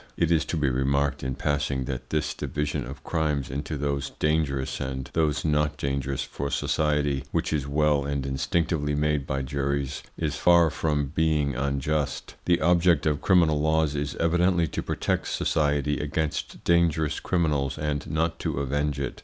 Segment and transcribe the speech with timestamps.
[0.17, 4.79] It is to be remarked, in passing, that this division of crimes into those dangerous
[4.81, 10.37] and those not dangerous for society, which is well and instinctively made by juries is
[10.37, 12.33] far from being unjust.
[12.45, 18.39] The object of criminal laws is evidently to protect society against dangerous criminals and not
[18.39, 19.19] to avenge it.